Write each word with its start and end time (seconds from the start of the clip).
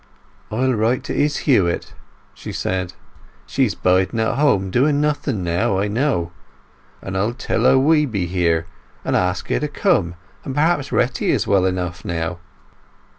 "I'll 0.49 0.73
write 0.73 1.03
to 1.03 1.15
Izz 1.15 1.41
Huett," 1.45 1.93
she 2.33 2.51
said. 2.51 2.93
"She's 3.45 3.75
biding 3.75 4.19
at 4.19 4.33
home 4.33 4.71
doing 4.71 4.99
nothing 4.99 5.43
now, 5.43 5.77
I 5.77 5.87
know, 5.87 6.31
and 7.03 7.15
I'll 7.15 7.35
tell 7.35 7.65
her 7.65 7.77
we 7.77 8.07
be 8.07 8.25
here, 8.25 8.65
and 9.05 9.15
ask 9.15 9.49
her 9.49 9.59
to 9.59 9.67
come; 9.67 10.15
and 10.43 10.55
perhaps 10.55 10.91
Retty 10.91 11.29
is 11.29 11.45
well 11.45 11.67
enough 11.67 12.03
now." 12.03 12.39